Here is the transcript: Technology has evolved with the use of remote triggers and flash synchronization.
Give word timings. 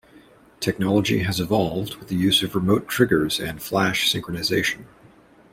Technology 0.59 1.19
has 1.19 1.39
evolved 1.39 1.97
with 1.97 2.07
the 2.07 2.15
use 2.15 2.41
of 2.41 2.55
remote 2.55 2.87
triggers 2.87 3.39
and 3.39 3.61
flash 3.61 4.11
synchronization. 4.11 4.85